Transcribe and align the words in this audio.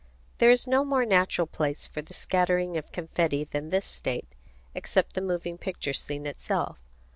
There 0.39 0.49
is 0.49 0.65
no 0.65 0.83
more 0.83 1.05
natural 1.05 1.45
place 1.45 1.87
for 1.87 2.01
the 2.01 2.15
scattering 2.15 2.75
of 2.75 2.91
confetti 2.91 3.43
than 3.43 3.69
this 3.69 3.85
state, 3.85 4.33
except 4.73 5.13
the 5.13 5.21
moving 5.21 5.59
picture 5.59 5.93
scene 5.93 6.25
itself. 6.25 6.79